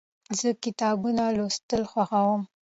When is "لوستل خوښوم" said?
1.37-2.41